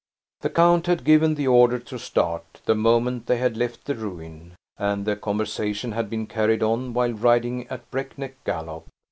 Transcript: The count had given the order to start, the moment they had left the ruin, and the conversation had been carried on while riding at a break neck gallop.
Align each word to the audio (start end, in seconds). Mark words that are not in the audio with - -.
The 0.39 0.49
count 0.49 0.87
had 0.87 1.03
given 1.05 1.35
the 1.35 1.45
order 1.47 1.77
to 1.77 1.99
start, 1.99 2.61
the 2.65 2.73
moment 2.73 3.27
they 3.27 3.37
had 3.37 3.55
left 3.55 3.85
the 3.85 3.93
ruin, 3.93 4.55
and 4.77 5.05
the 5.05 5.15
conversation 5.15 5.91
had 5.91 6.09
been 6.09 6.25
carried 6.25 6.63
on 6.63 6.95
while 6.95 7.13
riding 7.13 7.67
at 7.67 7.81
a 7.81 7.91
break 7.91 8.17
neck 8.17 8.43
gallop. 8.43 8.87